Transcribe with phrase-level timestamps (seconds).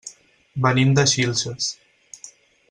[0.65, 1.69] Venim de Xilxes.